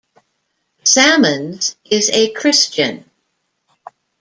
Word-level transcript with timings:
Salmons 0.83 1.75
is 1.85 2.09
a 2.09 2.31
Christian. 2.33 3.07